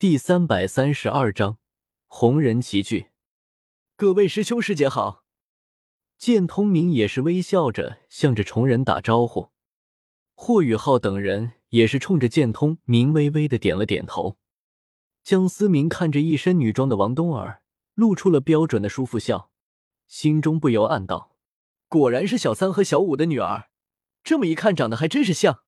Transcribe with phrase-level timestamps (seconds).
[0.00, 1.58] 第三百三十二章
[2.06, 3.08] 红人齐聚。
[3.96, 5.24] 各位师兄师姐好。
[6.16, 9.50] 剑通明也是微笑着向着虫人打招呼，
[10.36, 14.38] 霍雨浩等人也是冲着剑通明微微的点了点头。
[15.24, 17.62] 江思明看着一身女装的王冬儿，
[17.94, 19.50] 露出了标准的舒服笑，
[20.06, 21.36] 心中不由暗道：
[21.88, 23.68] 果然是小三和小五的女儿，
[24.22, 25.64] 这么一看长得还真是像。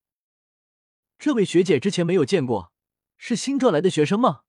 [1.18, 2.69] 这位学姐之前没有见过，
[3.22, 4.44] 是新转来的学生吗？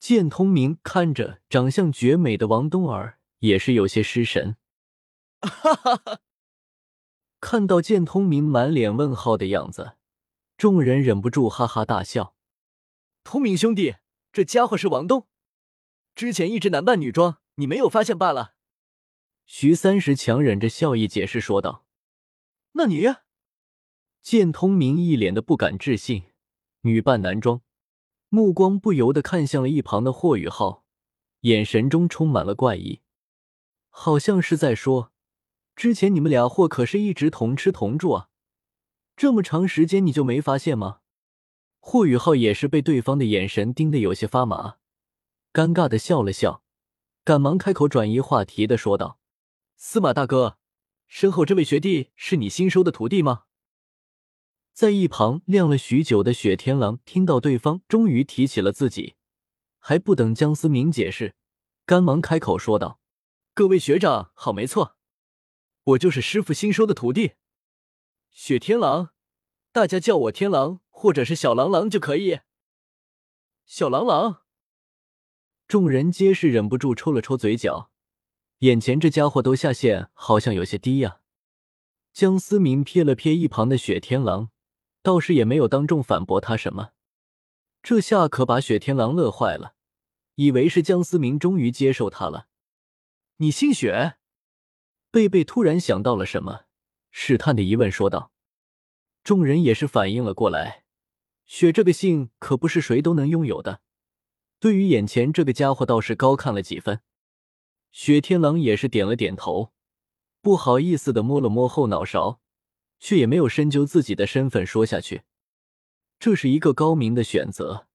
[0.00, 4.56] 剑通明看着长相绝美的王冬儿，也是有些失神。
[5.40, 6.20] 哈哈哈！
[7.40, 9.96] 看到剑通明满脸问号的样子，
[10.56, 12.34] 众人忍不住哈哈大笑。
[13.22, 13.94] 通明兄弟，
[14.32, 15.28] 这家伙是王东，
[16.16, 18.56] 之前一直男扮女装，你没有发现罢了。
[19.46, 21.86] 徐三石强忍着笑意解释说道
[22.74, 23.06] ：“那你……”
[24.20, 26.24] 剑通明一脸的不敢置信，
[26.80, 27.62] 女扮男装，
[28.30, 30.84] 目光不由得看向了一旁的霍雨浩，
[31.40, 33.00] 眼神中充满了怪异，
[33.88, 35.12] 好像是在说。
[35.74, 38.28] 之前你们俩货可是一直同吃同住啊，
[39.16, 40.98] 这么长时间你就没发现吗？
[41.78, 44.76] 霍雨浩也是被对方的眼神盯得有些发麻，
[45.52, 46.62] 尴尬的笑了笑，
[47.24, 49.18] 赶忙开口转移话题的说道
[49.78, 50.58] ：“司马大哥，
[51.06, 53.44] 身后这位学弟是你新收的徒弟吗？”
[54.78, 59.16] 在一旁晾了许久的雪天狼听到对方终于提起了自己，
[59.80, 61.34] 还不等江思明解释，
[61.84, 63.00] 赶忙开口说道
[63.54, 64.96] ：“各位学长好，没错。”
[65.82, 67.32] 我就是师傅新收的徒弟，
[68.30, 69.10] 雪天狼，
[69.72, 72.38] 大家叫我天狼或者是小狼狼就可以。
[73.66, 74.42] 小狼狼，
[75.66, 77.90] 众人皆是忍不住抽了抽嘴角，
[78.58, 81.18] 眼前这家伙都下线，好像有些低呀。
[82.12, 84.50] 江思明瞥了瞥一旁的雪天狼，
[85.08, 86.90] 倒是也没有当众反驳他什么。
[87.82, 89.72] 这下可把雪天狼乐坏了，
[90.34, 92.48] 以为是江思明终于接受他了。
[93.38, 94.18] 你姓雪？
[95.10, 96.66] 贝贝突然想到了什么，
[97.10, 98.32] 试探的疑问说道
[99.24, 100.84] ：“众人也是反应了过来，
[101.46, 103.80] 雪这个姓可不是谁都能拥有的。
[104.60, 107.00] 对于眼前这个家伙，倒是高看了几分。”
[107.90, 109.72] 雪天狼也是点了点头，
[110.42, 112.42] 不好意思的摸了摸后脑勺，
[112.98, 115.22] 却也没有深究自己的身份说下去。
[116.18, 117.86] 这是一个高明的选择，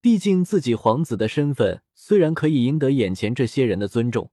[0.00, 4.30] 毕竟自己皇子的身份虽然可以赢得眼前这些人的尊重。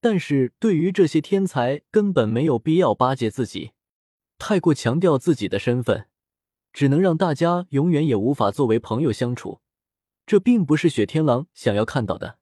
[0.00, 3.72] 但是对于这些天才，根本没有必要巴结自己，
[4.38, 6.08] 太过强调自己的身份，
[6.72, 9.60] 只能让大家永远也无法作为朋友相处。
[10.26, 12.38] 这并不是雪天狼想要看到的。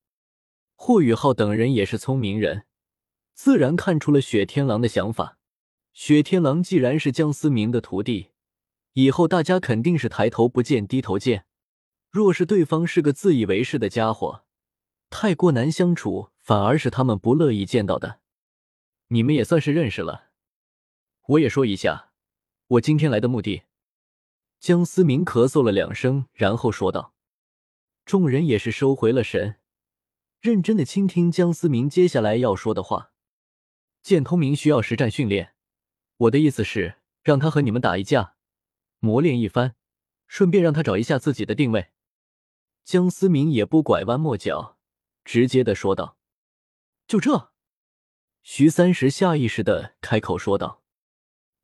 [0.76, 2.64] 霍雨浩等人也是聪明人，
[3.34, 5.39] 自然看出了雪天狼的想法。
[5.92, 8.30] 雪天狼既然是江思明的徒弟，
[8.94, 11.46] 以后大家肯定是抬头不见低头见。
[12.10, 14.44] 若是对方是个自以为是的家伙，
[15.08, 16.30] 太过难相处。
[16.42, 18.18] 反而是他们不乐意见到的。
[19.08, 20.30] 你们也算是认识了。
[21.28, 22.10] 我也说一下，
[22.66, 23.62] 我今天来的目的。
[24.58, 27.14] 江思明咳嗽了两声，然后说道。
[28.04, 29.60] 众人也是收回了神，
[30.40, 33.12] 认真的倾听江思明接下来要说的话。
[34.02, 35.54] 见通明需要实战训练，
[36.20, 38.34] 我的意思是让他和你们打一架，
[38.98, 39.74] 磨练一番，
[40.26, 41.92] 顺便让他找一下自己的定位。
[42.84, 44.78] 江思明也不拐弯抹角，
[45.24, 46.18] 直接的说道。
[47.06, 47.52] 就这，
[48.42, 50.82] 徐三石下意识的开口说道：“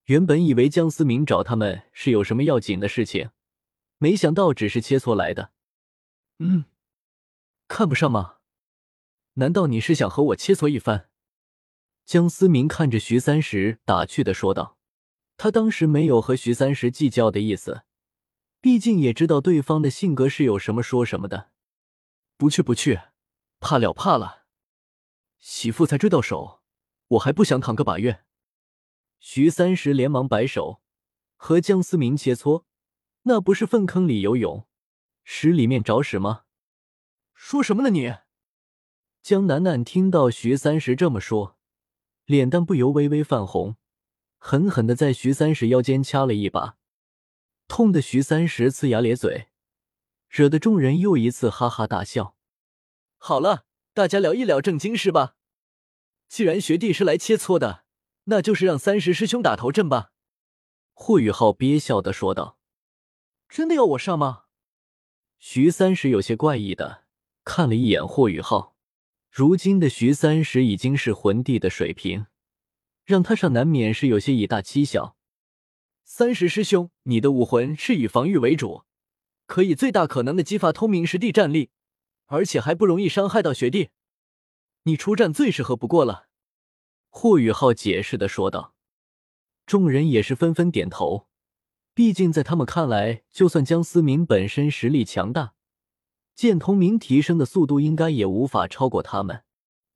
[0.06, 3.30] 原本以为江思明找他们是有什么要紧的事情，
[3.98, 5.52] 没想到只是切磋来的。
[6.38, 6.64] 嗯，
[7.68, 8.38] 看不上吗？
[9.34, 11.10] 难道你是想和我切磋一番？”
[12.06, 14.78] 江思明看着徐三石打趣的说道
[15.36, 17.82] ：“他当时没有和徐三石计较的意思，
[18.60, 21.50] 毕竟也知道对方的性格是有什么说什么的。
[22.36, 23.00] 不去不去，
[23.58, 24.44] 怕了怕了。”
[25.40, 26.62] 媳妇才追到手，
[27.08, 28.24] 我还不想躺个把月。
[29.18, 30.80] 徐三石连忙摆手，
[31.34, 32.62] 和江思明切磋，
[33.22, 34.68] 那不是粪坑里游泳，
[35.24, 36.44] 屎里面找屎吗？
[37.34, 38.14] 说什么呢你？
[39.22, 41.55] 江楠楠听到徐三石这么说，
[42.26, 43.76] 脸蛋不由微微泛红，
[44.38, 46.76] 狠狠的在徐三石腰间掐了一把，
[47.66, 49.48] 痛的徐三石呲牙咧嘴，
[50.28, 52.36] 惹得众人又一次哈哈大笑。
[53.16, 53.64] 好了。
[53.96, 55.36] 大家聊一聊正经事吧。
[56.28, 57.86] 既然学弟是来切磋的，
[58.24, 60.12] 那就是让三十师兄打头阵吧。”
[60.92, 62.58] 霍雨浩憋笑的说道。
[63.48, 64.42] “真的要我上吗？”
[65.40, 67.04] 徐三石有些怪异的
[67.42, 68.75] 看了一眼霍雨浩。
[69.36, 72.24] 如今的徐三石已经是魂帝的水平，
[73.04, 75.15] 让他上难免是有些以大欺小。
[76.04, 78.84] 三十师兄，你的武魂是以防御为主，
[79.44, 81.68] 可以最大可能的激发通明实地战力，
[82.28, 83.91] 而且还不容易伤害到学弟。
[84.84, 86.28] 你出战最适合不过了。”
[87.10, 88.74] 霍雨浩解释的说道。
[89.66, 91.28] 众人也是纷纷点头，
[91.92, 95.53] 毕竟在他们看来，就算江思明本身实力强大，
[96.36, 99.42] 剑通明提升的速度应该也无法超过他们。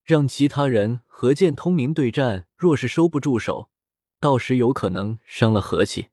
[0.03, 3.71] 让其他人和剑通明对战，若是收不住手，
[4.19, 6.09] 到时有可能伤了和气。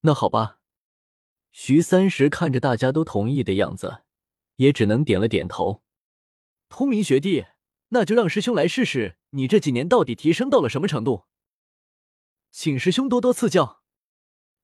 [0.00, 0.58] 那好吧。
[1.52, 3.98] 徐三石看着大家都同意的样子，
[4.56, 5.82] 也只能点了点头。
[6.68, 7.44] 通明学弟，
[7.90, 11.24] 那就让师兄来试试，你这几年到底提升到了什么程度？
[12.50, 13.82] 请师兄多多赐教。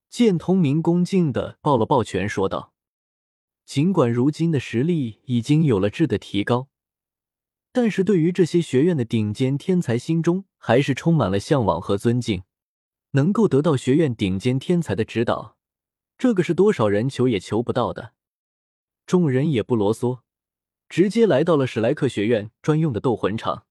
[0.09, 2.73] 剑通明恭敬的抱了抱拳，说道
[3.71, 6.67] ：“尽管如今的实力已经有了质的提高。”
[7.71, 12.43] 但是对于这些学院的顶尖天才，心中还是充满了向往和尊敬。
[13.13, 15.57] 能够得到学院顶尖天才的指导，
[16.19, 18.15] 这个是多少人求也求不到的。
[19.07, 20.19] 众人也不啰嗦，
[20.89, 23.67] 直接来到了史莱克学院专用的斗魂场。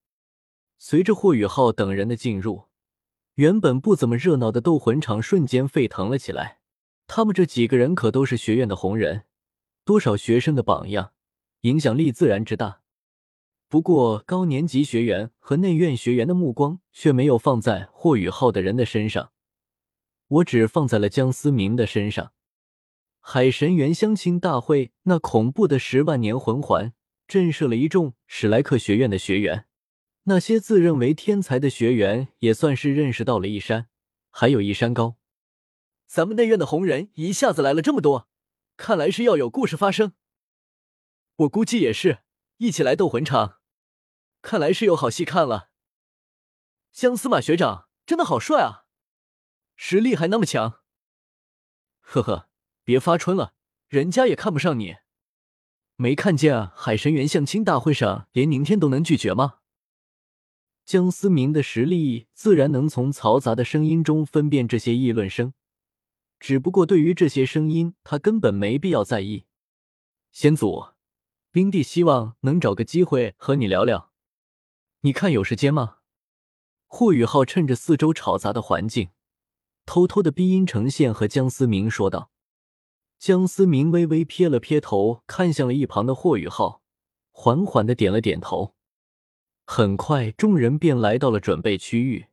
[0.78, 2.68] 随着霍雨浩等人的进入，
[3.36, 6.60] 原本不怎么热闹的斗魂场瞬间沸腾了起来。
[7.06, 9.26] 他们这几个人可都是学院的红人，
[9.90, 11.14] 多少学生的榜样，
[11.62, 12.84] 影响力自然之大。
[13.68, 19.32] 不过，高年级学员和内院学员的目光却没有放在霍雨浩的人的身上，
[20.28, 22.34] 我只放在了江思明的身上。
[23.20, 26.94] 海神园相亲大会，那恐怖的十万年魂环
[27.28, 29.66] 震慑了一众史莱克学院的学员。
[30.26, 33.88] 那些自认为天才的学员也算是认识到了一山
[34.30, 35.16] 还有一山高。
[36.06, 38.29] 咱们内院的红人一下子来了这么多，
[38.80, 40.14] 看来是要有故事发生。
[41.36, 42.20] 我估计也是
[42.58, 43.60] 一起来斗魂场。
[44.42, 45.70] 看来是有好戏看了。
[46.94, 48.86] 江司马学长真的好帅啊，
[49.76, 50.80] 实力还那么强。
[52.00, 52.50] 呵呵，
[52.86, 53.54] 别发春了，
[53.90, 54.96] 人家也看不上你。
[55.98, 59.60] 没看见，海神园相亲大会上连宁天都能拒绝吗？
[60.86, 65.54] 江思明的实力自然能从嘈杂的声音中分辨这些议论声，
[66.40, 69.46] 只不过对于这些声音，他根本没必要在意。
[70.32, 70.90] 先祖，
[71.52, 74.12] 冰帝希望能找个机会和你聊聊。
[75.02, 75.98] 你看有时间吗？
[76.88, 79.10] 霍雨浩趁着四周吵杂的环境，
[79.86, 82.32] 偷偷的逼音呈现和江思明说道。
[83.18, 86.82] 江思明微微撇了撇头，看向了一旁的霍雨浩，
[87.32, 88.76] 缓缓的点了点头。
[89.66, 92.28] 很快，众人便来到了准备区域。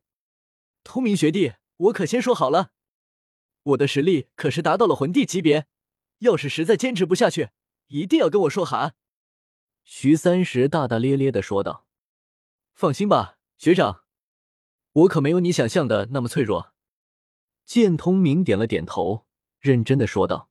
[0.84, 2.70] 通明学弟，我可先说好了，
[3.66, 5.66] 我的实力可是达到了魂帝级别，
[6.18, 7.50] 要是实在坚持不下去，
[7.88, 8.94] 一定要跟我说喊。
[9.82, 11.86] 徐三石大大咧咧的说道。
[12.74, 14.04] 放心吧，学长，
[14.92, 16.74] 我可没有你想象的那么脆弱。
[17.64, 19.26] 剑通明点了点头，
[19.58, 20.50] 认真的说道。